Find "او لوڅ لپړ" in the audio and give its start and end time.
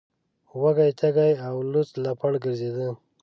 1.47-2.31